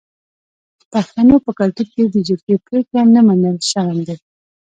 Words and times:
د 0.81 0.83
پښتنو 0.93 1.35
په 1.45 1.51
کلتور 1.59 1.87
کې 1.93 2.03
د 2.07 2.15
جرګې 2.27 2.55
پریکړه 2.65 3.01
نه 3.15 3.21
منل 3.27 3.57
شرم 3.69 3.99
دی. 4.07 4.17